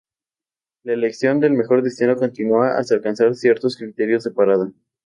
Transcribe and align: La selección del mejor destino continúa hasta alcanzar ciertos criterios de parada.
La 0.81 0.93
selección 0.93 1.39
del 1.39 1.53
mejor 1.53 1.83
destino 1.83 2.15
continúa 2.15 2.75
hasta 2.79 2.95
alcanzar 2.95 3.35
ciertos 3.35 3.77
criterios 3.77 4.23
de 4.23 4.31
parada. 4.31 4.73